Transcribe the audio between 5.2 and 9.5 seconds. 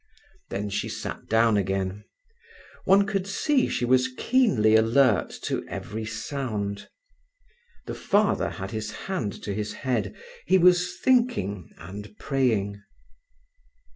to every sound. The father had his hand